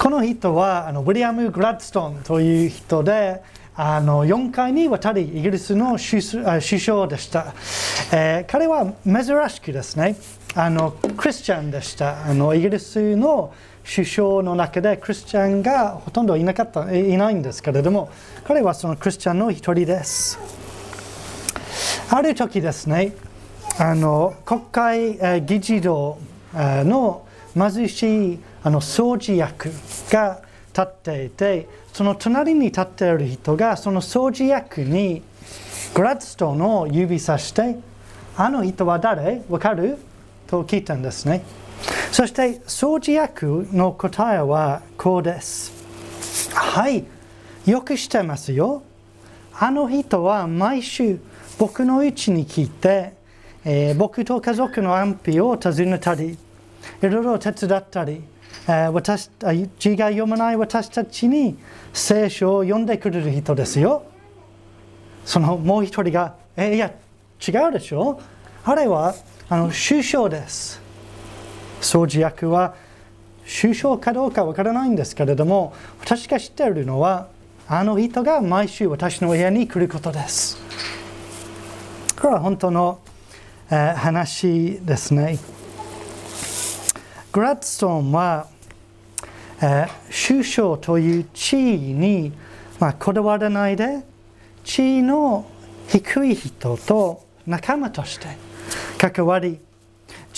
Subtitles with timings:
[0.00, 3.42] この人はあのウィリアム・グラッドストンという人で
[3.74, 7.52] あの4回にわたりイギリスの首相でした、
[8.10, 10.16] えー、彼は珍しくですね
[10.54, 12.24] あのクリスチャンでした。
[12.24, 13.52] あのイギリスの
[13.84, 18.10] 首相の中でクリスチャンがほとんどいなかったいないんですけれども
[18.44, 20.38] 彼はそのクリスチャンの一人です。
[22.08, 23.12] ある時ですね
[23.78, 26.16] あの国会議事堂
[26.54, 29.70] の貧しいあの掃除役
[30.10, 35.22] が立っていてその隣に立っている人がその掃除役に
[35.94, 37.76] グラッドストーンを指さして
[38.36, 39.42] あの人は誰？
[39.48, 39.98] わかる？
[40.46, 41.42] と聞いたんですね。
[42.12, 45.72] そして掃除役の答えはこうです。
[46.54, 47.04] はい
[47.66, 48.82] よくしてますよ。
[49.52, 51.18] あの人は毎週
[51.58, 53.12] 僕の家に来て、
[53.64, 56.38] えー、僕と家族の安否を尋ねたり
[57.02, 58.22] いろいろ手伝ったり、
[58.66, 59.30] えー、私
[59.78, 61.58] 字が読まない私たちに
[61.92, 64.04] 聖書を読んでくれる人ですよ。
[65.24, 66.92] そのもう一人が、えー、いや
[67.46, 68.20] 違うでしょ。
[68.64, 69.14] あれは
[69.48, 70.80] あの首相です。
[71.80, 72.74] 掃除役は
[73.60, 77.28] 首相かどうかわからないんですけれども私が知っているのは
[77.66, 80.58] あの人が毎週私の部屋に来ることです。
[82.20, 83.00] これは本当の、
[83.70, 85.38] えー、話ですね。
[87.32, 88.48] グラッドストーンは、
[89.62, 92.32] えー、首相という地位に、
[92.80, 94.04] まあ、こだわらないで
[94.64, 95.46] 地位の
[95.88, 98.26] 低い人と仲間として
[98.98, 99.60] 関わり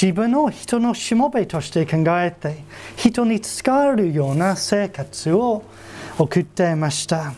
[0.00, 2.62] 自分を人のしもべとして考えて
[2.96, 5.62] 人に使えるような生活を
[6.18, 7.32] 送っていました。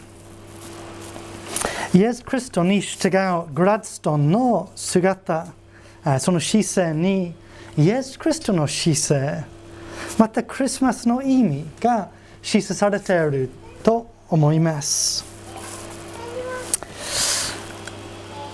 [1.92, 5.46] イエス・クリストに従うグラッドストンの姿
[6.18, 7.34] その姿勢に
[7.76, 9.44] イエス・クリストの姿勢
[10.16, 12.08] またクリスマスの意味が
[12.40, 13.50] 示唆されている
[13.82, 15.24] と思います。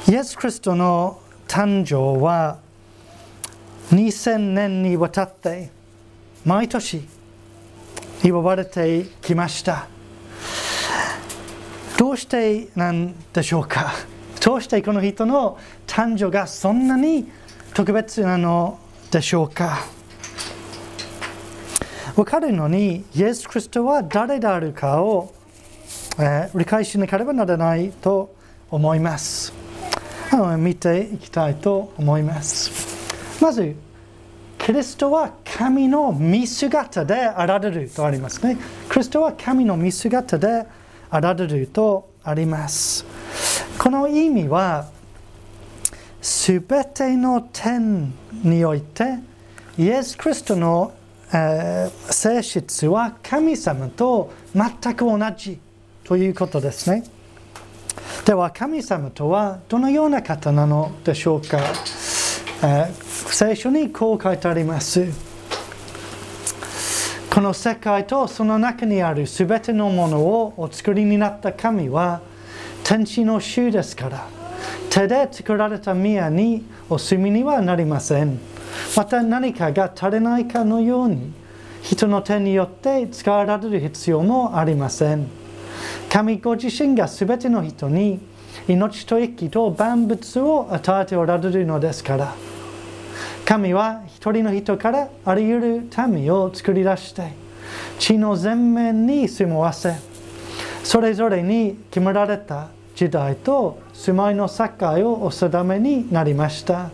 [0.09, 2.59] イエス・クリストの誕生は
[3.91, 5.70] 2000年にわたって
[6.44, 7.06] 毎年
[8.25, 9.86] 祝われてきました。
[11.98, 13.92] どうしてなんでしょうか？
[14.42, 17.30] どうしてこの人の誕生がそんなに
[17.75, 18.78] 特別なの？
[19.10, 19.84] でしょうか？
[22.15, 25.32] 分かるのにイエス・クリストは誰であるかを、
[26.19, 28.34] えー、理解しなければならないと
[28.71, 29.53] 思います
[30.59, 33.75] 見ていきたいと思いますまず、
[34.59, 38.59] キリストは神の見姿であられるとありますね。
[38.91, 40.66] キリストは神の見姿で
[41.09, 43.06] あられるとあります。
[43.78, 44.88] この意味は、
[46.22, 49.19] すべての点において、
[49.78, 50.92] イエス・キリストの、
[51.32, 55.59] えー、性質は神様と全く同じ
[56.04, 57.04] ということですね。
[58.25, 61.59] では、神様とはどのような方なのでしょうか？
[62.62, 62.92] え。
[63.30, 65.06] 聖書にこう書いてあります。
[67.32, 72.20] この世界とその中にあるすべてのものをお作りになった神は
[72.82, 74.26] 天地の衆ですから、
[74.91, 78.39] 手で作られた宮にお住みにはなりません。
[78.97, 81.33] また何かが足りないかのように、
[81.83, 85.27] 人の手によって使われる必要もありません。
[86.11, 88.21] 神ご自身がすべての人に
[88.69, 92.34] 命と息と万物を与えておられるのですから。
[93.51, 97.33] 神は一人の人からあり得る民を作り出して
[97.99, 99.97] 地の全面に住まわせ
[100.84, 102.69] それぞれに決められた
[103.00, 104.66] 時代と住まいの境
[105.11, 106.91] をお定めになりました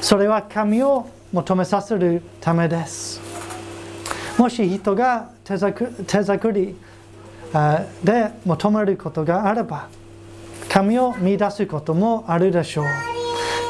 [0.00, 3.20] それは神を求めさせるためです
[4.36, 6.74] もし人が手作り
[8.02, 9.88] で求めることがあれば
[10.68, 12.86] 神を見出すこともあるでしょう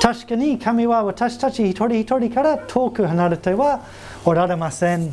[0.00, 3.84] 確かに神は私たち一人一人から遠く離れては
[4.24, 5.10] おられません。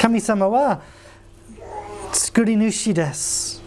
[0.00, 0.82] 神様は
[2.12, 3.59] 作り主です。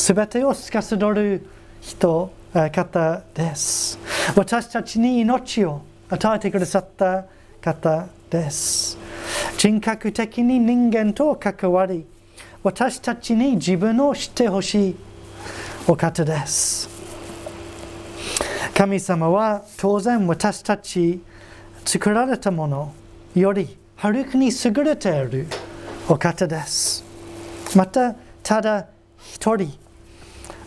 [0.00, 1.46] すべてを司る
[1.82, 2.32] 人、
[2.72, 3.98] 方です。
[4.34, 7.26] 私たちに命を与えてくださった
[7.60, 8.96] 方です。
[9.58, 12.06] 人格的に人間と関わり、
[12.62, 14.96] 私たちに自分を知ってほしい
[15.86, 16.88] お方です。
[18.74, 21.20] 神様は当然私たち
[21.84, 22.94] 作られたもの
[23.34, 25.46] よりはるかに優れている
[26.08, 27.04] お方です。
[27.76, 28.86] また、ただ
[29.18, 29.78] 一人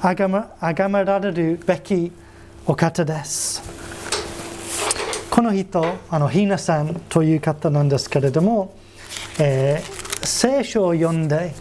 [0.05, 2.11] あがまあがめられるべき
[2.65, 3.63] お方です。
[5.31, 8.75] この人、あのヒーナさんという方なんですけれども、
[9.39, 11.53] えー聖書を読んで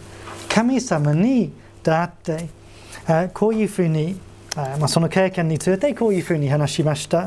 [0.48, 1.52] 神様に
[1.82, 2.48] 出会って
[3.34, 4.18] こういうふうに
[4.54, 7.26] まあ、その経験についてこういうふうに話しました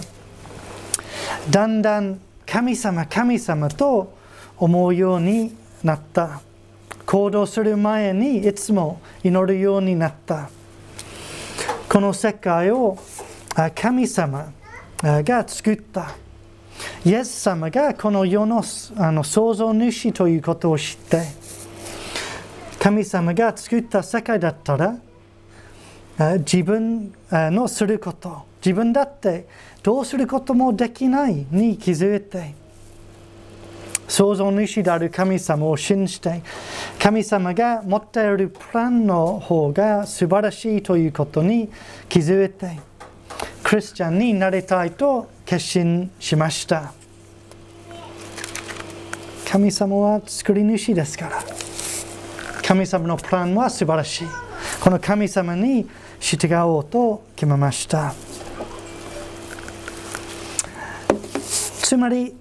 [1.50, 4.16] だんだん神様神様と
[4.58, 6.42] 思うようになった
[7.08, 10.52] 行動する前にいつも祈るようになった
[11.90, 12.98] この世界を
[13.74, 14.52] 神様
[15.02, 16.16] が作った
[17.06, 18.64] イエス様がこの世の
[18.98, 21.22] あの創造主ということを知って
[22.80, 24.98] 神様が作った世界だったら
[26.40, 29.48] 自分のすること自分だって
[29.84, 32.56] どうすることもできないに気づいて
[34.08, 36.42] 創造主である神様を信じて
[37.00, 41.70] 神様が持っているプランの方が素晴らしいということに
[42.08, 42.80] 気づいて
[43.64, 46.94] クリスチャンになりたいと決心しました。
[49.50, 51.44] 神様は作り主ですから
[52.62, 54.28] 神様のプランは素晴らしい。
[54.82, 55.88] この神様に
[56.20, 58.14] 従おうと決めました。
[61.82, 62.36] つまり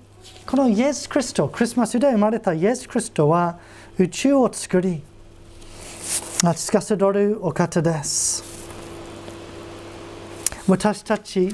[0.55, 3.59] このイエス・クリストクリスマスで生まれたイエス・クリストは
[3.99, 5.03] 宇宙を作り
[6.55, 8.45] 司るお方です
[10.69, 11.49] 私たち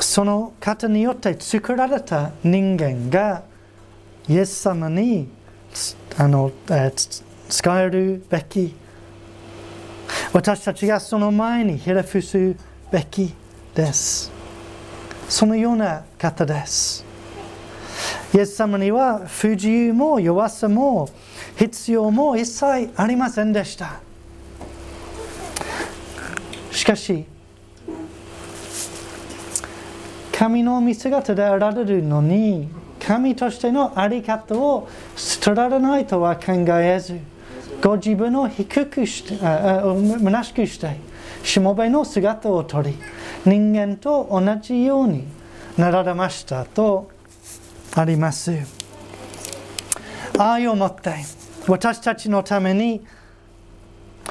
[0.00, 3.42] その方によって作られた人間が
[4.28, 5.28] イエス様に
[6.16, 6.92] あの、え
[7.48, 8.76] 使えるべき
[10.32, 12.54] 私たちがその前にひれ伏す
[12.92, 13.34] べき
[13.74, 14.30] です。
[15.28, 17.13] そのような方です。
[18.34, 21.08] イエス様には不自由も弱さも
[21.56, 24.00] 必要も一切ありませんでした。
[26.72, 27.24] しかし、
[30.32, 37.20] 神の見姿であられるのに、神としての在り方を捨てられないとは考えず、
[37.84, 40.96] ご自分を低くして虚しくして
[41.42, 42.96] しもべの姿をとり
[43.44, 45.24] 人間と同じように
[45.76, 47.13] なられましたと
[47.94, 48.52] あります
[50.38, 51.14] 愛をもって
[51.68, 53.04] 私たちのために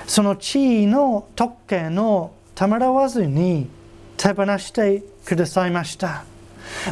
[0.05, 3.69] その地位の特権をためらわずに
[4.17, 6.25] 手放してくださいました。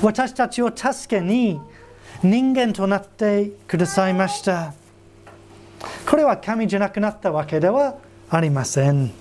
[0.01, 1.59] 私たちを助けに
[2.23, 4.73] 人間となってくださいました。
[6.09, 7.95] これは神じゃなくなったわけでは
[8.29, 9.11] ありません。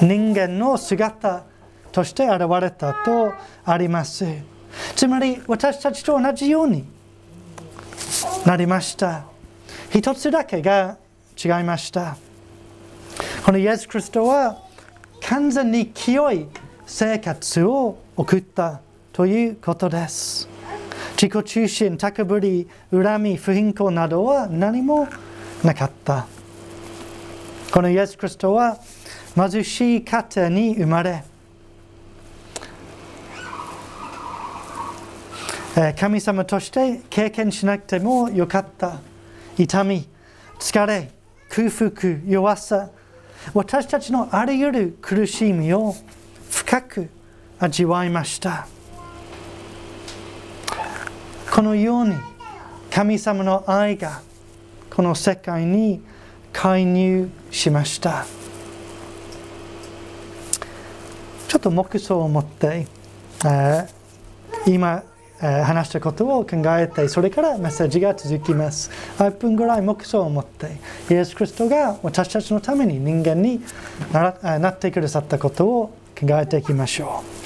[0.00, 1.44] 人間の姿
[1.92, 3.32] として現れたと
[3.64, 4.55] あります。
[4.96, 6.84] つまり私たちと同じように
[8.46, 9.26] なりました。
[9.90, 10.96] 一つだけが
[11.42, 12.16] 違いました。
[13.44, 14.58] このイエス・クリストは
[15.20, 16.46] 完全に清い
[16.86, 18.80] 生活を送った
[19.12, 20.48] ということです。
[21.20, 25.08] 自己中心、高ぶり、恨み、不貧困などは何も
[25.62, 26.26] なかった。
[27.70, 28.78] このイエス・クリストは
[29.34, 31.22] 貧しい家庭に生まれ、
[35.96, 38.98] 神様として経験しなくてもよかった
[39.58, 40.08] 痛み、
[40.58, 41.10] 疲れ、
[41.50, 42.90] 空腹、弱さ、
[43.52, 45.94] 私たちのあらゆる苦しみを
[46.50, 47.10] 深く
[47.58, 48.66] 味わいました。
[51.56, 52.14] このように
[52.90, 54.20] 神様の愛が
[54.90, 56.02] この世界に
[56.52, 58.26] 介入しました
[61.48, 62.86] ちょっと目想を持って、
[63.44, 63.88] えー、
[64.66, 65.02] 今、
[65.40, 68.90] 話したことを考えてそれからメッセージが続きます。
[69.18, 70.78] 1分ぐらい目想を持って
[71.10, 73.60] イエス・クリストが私たちのために人間に
[74.12, 75.86] なってくださったことを
[76.18, 77.45] 考えていきましょう。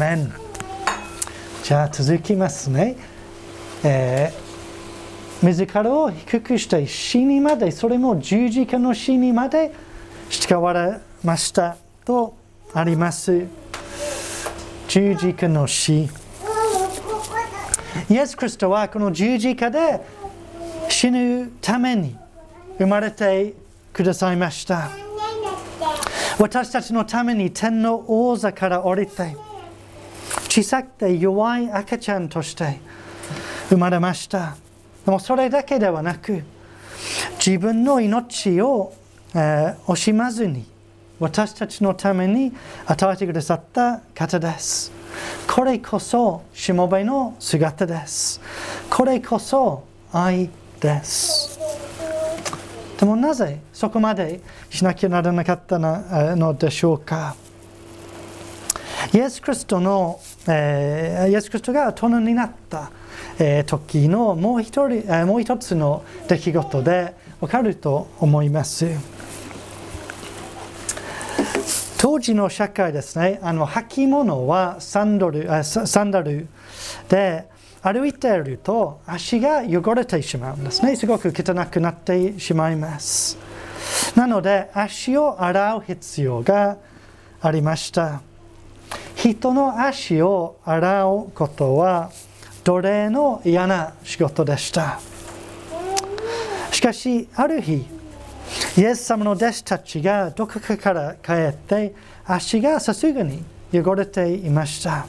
[0.00, 0.32] メン
[1.62, 2.96] じゃあ続きますね、
[3.84, 9.74] えー、自らを低くして死にまでそれも十字架の死にまで
[10.30, 11.76] 従われました
[12.06, 12.34] と
[12.72, 13.46] あります。
[14.88, 16.08] 十字架の死。
[18.08, 20.00] イエス・クリストはこの十字架で
[20.88, 22.16] 死ぬために
[22.78, 23.54] 生まれて
[23.92, 24.90] くださいました。
[26.38, 29.36] 私たちのために天の王座から降りて
[30.50, 32.80] 小さくて弱い赤ちゃんとして
[33.68, 34.56] 生まれました。
[35.04, 36.42] でもそれだけではなく
[37.38, 38.92] 自分の命を、
[39.32, 40.66] えー、惜しまずに
[41.20, 42.52] 私たちのために
[42.84, 44.90] 与えてくださった方です。
[45.46, 48.40] これこそしもべの姿です。
[48.90, 51.60] これこそ愛です。
[52.98, 57.36] でもなぜそこまでしなきゃならなかったのでしょうか。
[59.12, 62.90] イエス・クリストの、えー、イエス・クリストが大人になった、
[63.38, 68.86] えー、時のもう一人、えー、もう一つの出来事でわかると思います。
[71.98, 76.48] 当時の社会ですね、あの履物はサンドルサンダル
[77.10, 77.44] で
[77.82, 80.96] 歩いていると足が汚れてしまうんですね。
[80.96, 83.36] すごく汚くなってしまいます。
[84.16, 86.78] なので足を洗う必要が
[87.42, 88.22] ありました。
[89.28, 92.10] 人の足を洗うことは
[92.64, 94.98] 奴隷の嫌な仕事でした。
[96.72, 97.84] しかし、ある日、
[98.78, 105.06] イエス様の弟子たちがどこかから帰って足がさすがに汚れていました。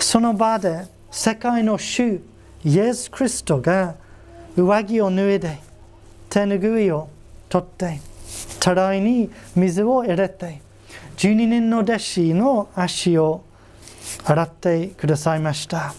[0.00, 2.20] その場で世界の主
[2.64, 3.94] イエス・クリストが
[4.56, 5.60] 上着を脱いで
[6.28, 7.08] 手ぬぐいを
[7.48, 8.00] 取って
[8.58, 10.68] たらいに水を入れて
[11.16, 13.44] 12人の弟子の足を
[14.24, 15.94] 洗ってくださいました。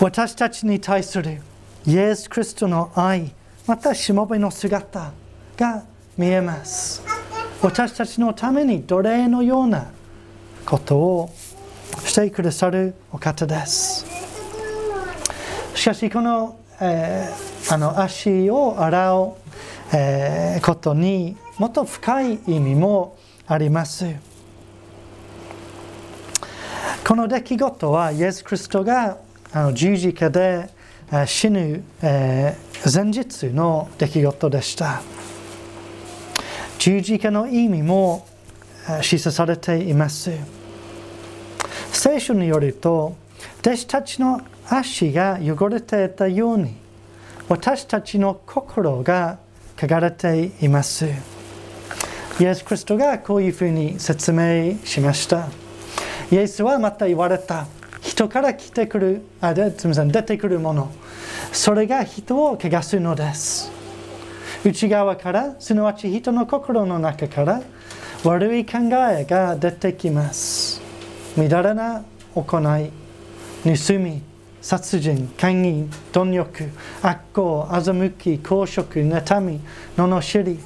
[0.00, 1.40] 私たちに対する
[1.86, 3.32] イエス・クリストの愛
[3.66, 5.12] またしもべの姿
[5.56, 5.84] が
[6.16, 7.02] 見えます。
[7.62, 9.90] 私たちのために奴隷のような
[10.66, 11.30] ことを
[12.04, 14.04] してくださるお方です。
[15.74, 19.32] しかしこの,、えー、あの足を洗う、
[19.92, 24.04] えー、ことにもっと深い意味もあります。
[27.06, 29.18] この出来事はイエス・クリストが
[29.52, 30.68] あの十字架で
[31.26, 35.00] 死ぬ、えー、前日の出来事でした。
[36.78, 38.26] 十字架の意味も
[39.00, 40.32] 示唆されています。
[41.92, 43.16] 聖書によると
[43.60, 46.74] 弟子たちの足が汚れていたように
[47.48, 49.38] 私たちの心が
[49.80, 51.35] 汚れています。
[52.38, 55.48] イエス・クリストがこういうふうに説明しました。
[56.30, 57.66] イエスはまた言われた
[58.02, 60.92] 人から来てくるあですみません出てくるもの。
[61.52, 63.72] それが人を汚すのです。
[64.66, 67.62] 内側からすなわち人の心の中から
[68.22, 68.78] 悪い考
[69.10, 70.82] えが出てきます。
[71.38, 72.90] 乱れな行い
[73.64, 74.20] 盗み
[74.60, 79.60] 殺人姦淫貪欲悪行欺き公職妬み
[79.96, 80.58] 罵り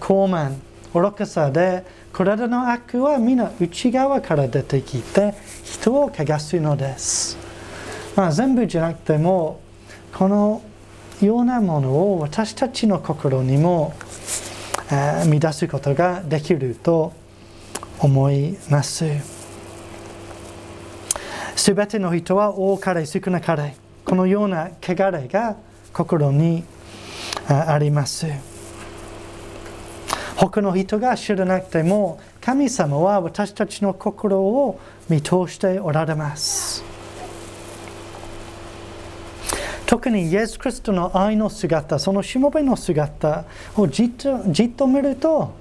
[0.00, 0.56] 高慢
[0.92, 7.38] 愚かさでこれらの悪は皆内側から出てきて人を汚すのです、
[8.16, 9.60] まあ、全部じゃなくても
[10.12, 10.62] この
[11.22, 13.94] ようなものを私たちの心にも、
[14.90, 17.12] えー、乱すことができると
[18.00, 19.06] 思います。
[21.54, 25.56] すべての人は多かれ少なかれこのような汚れが
[25.92, 26.64] 心に
[27.46, 28.51] あります。
[30.50, 36.82] 他の人が知らなくても神様は私たちの心を見通しておられます。
[39.86, 43.44] 特にイエス・クリストの愛の姿、そのしもべの姿
[43.76, 45.52] をじっとじっと見ると、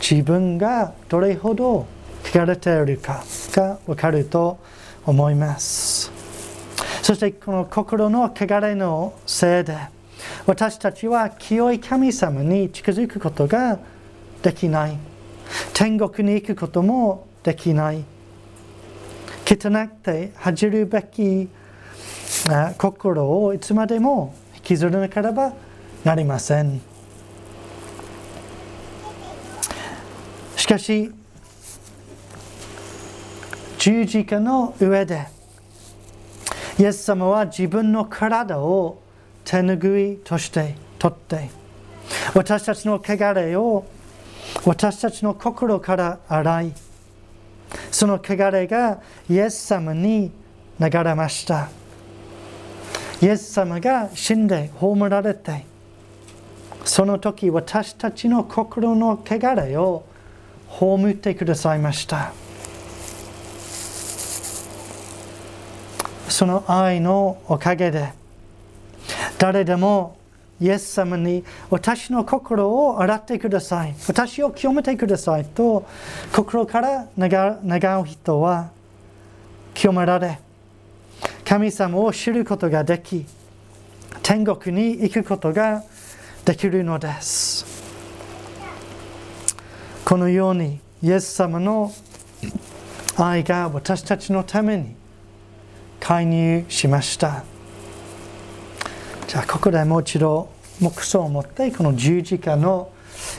[0.00, 1.86] 自分がどれほど
[2.24, 4.58] 汚れているかが分かると
[5.04, 6.10] 思います。
[7.02, 9.76] そしてこの心の汚れのせいで、
[10.46, 13.78] 私たちは清い神様に近づくことが
[14.42, 14.98] できない。
[15.72, 18.04] 天国に行くこともできない。
[19.46, 21.48] 汚くて恥じるべき
[22.78, 25.54] 心をいつまでも引きずらなければ
[26.04, 26.80] なりません。
[30.56, 31.10] しかし、
[33.78, 35.26] 十字架の上で、
[36.78, 39.03] イエス様は自分の体を
[39.44, 41.50] 手ぬぐいとして取って、
[42.34, 43.84] 私たちの汚れを
[44.64, 46.72] 私たちの心から洗い、
[47.90, 50.30] その汚れがイエス様に
[50.80, 51.68] 流れました。
[53.24, 55.64] イエス様が死んで葬られて
[56.84, 60.04] その時私たちの心の汚れを
[60.68, 62.34] 葬ってくださいました
[66.28, 68.12] その愛のおかげで
[69.38, 70.16] 誰でも
[70.60, 73.94] イエス様に私の心を洗ってください。
[74.06, 75.84] 私を清めてくださいと
[76.32, 78.70] 心から願う人は
[79.74, 80.38] 清められ
[81.44, 83.26] 神様を知ることができ
[84.22, 85.82] 天国に行くことが
[86.44, 87.66] できるのです。
[90.04, 91.92] このようにイエス様の
[93.16, 94.94] 愛が私たちのために
[95.98, 97.44] 介入しました。
[99.26, 100.48] じゃあここでもう一度
[100.80, 102.90] 目想を持ってこの十字架の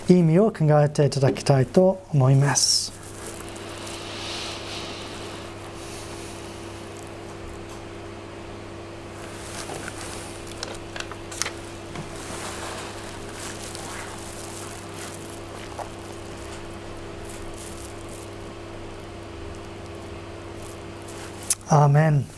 [0.10, 2.94] 意味を考えていただきたいと思います。
[21.68, 22.35] アーメン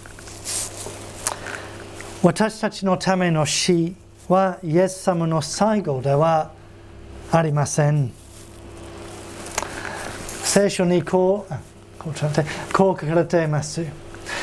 [2.28, 3.96] 私たちのための死
[4.28, 6.52] はイエス様の最後では
[7.32, 8.12] ありません。
[10.44, 11.54] 聖書にこう
[12.74, 13.86] こう書かれています。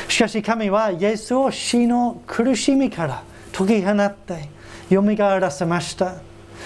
[0.07, 3.23] しかし神はイエスを死の苦しみから
[3.53, 4.49] 解き放って
[4.89, 6.15] よみがえらせました。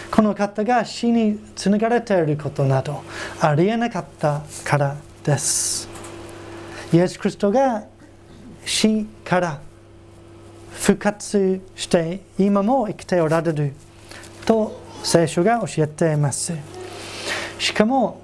[0.10, 3.04] この方が死につながれていることなど
[3.42, 4.96] ありえなかったから
[5.26, 5.90] です。
[6.94, 7.84] イエス・クリストが
[8.64, 9.60] 死から
[10.90, 13.74] 復活して今も生きておられる
[14.44, 16.52] と聖書が教えています。
[17.60, 18.20] しかも、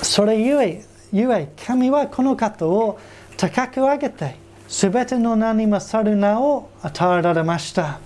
[0.00, 2.98] それゆえゆえ神はこの方を
[3.36, 4.36] 高く上げて
[4.66, 8.00] すべての名に勝る名を与えられました。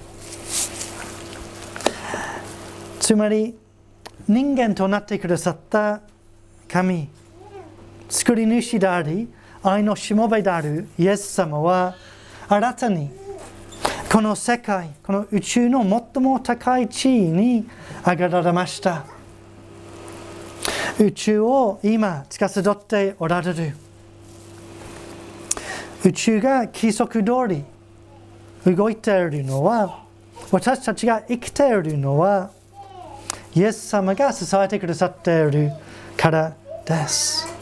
[2.98, 3.56] つまり
[4.26, 6.00] 人間となってくださった
[6.66, 7.08] 神
[8.08, 9.28] 作り主であり
[9.62, 11.94] 愛のしもべであるイエス様は
[12.48, 13.10] 新たに
[14.10, 15.82] この世界この宇宙の
[16.14, 17.66] 最も高い地位に
[18.04, 19.04] 上げられました。
[20.98, 23.74] 宇宙を今司っておられる。
[26.04, 27.64] 宇宙が規則通り
[28.76, 30.04] 動いているのは
[30.50, 32.50] 私たちが生きているのは
[33.54, 35.70] イエス様が支えてくださっている
[36.16, 36.52] から
[36.84, 37.61] です。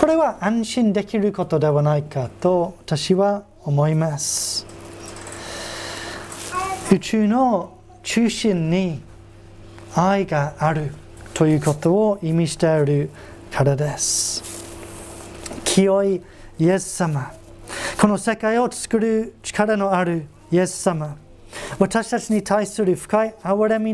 [0.00, 4.66] これは安心できることではないかと私は思います。
[6.90, 9.02] 宇宙の中心に
[9.94, 10.94] 愛がある
[11.34, 13.10] ということを意味している
[13.52, 14.42] からです。
[15.64, 16.22] 清い
[16.58, 17.34] イエス様。
[18.00, 21.18] この世界を作る力のあるイエス様。
[21.78, 23.88] 私たちに対する深い憐れみ